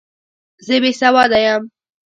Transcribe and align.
زه 0.65 0.75
بې 0.81 0.91
سواده 1.01 1.39
یم! 1.45 1.63